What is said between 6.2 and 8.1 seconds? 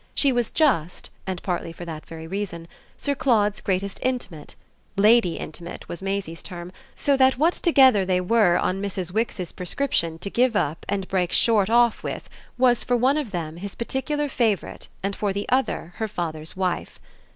term) so that what together